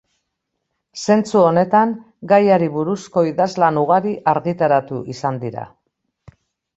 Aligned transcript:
Zentzu 1.01 1.41
honetan, 1.49 1.91
gaiari 2.31 2.69
buruzko 2.77 3.23
idazlan 3.33 3.77
ugari 3.81 4.15
argitaratu 4.33 5.03
izan 5.17 5.39
dira. 5.45 5.67